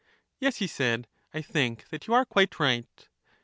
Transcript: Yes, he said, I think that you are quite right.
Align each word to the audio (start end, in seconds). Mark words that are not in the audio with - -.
Yes, 0.39 0.57
he 0.57 0.65
said, 0.65 1.07
I 1.31 1.43
think 1.43 1.89
that 1.89 2.07
you 2.07 2.15
are 2.15 2.25
quite 2.25 2.59
right. 2.59 3.07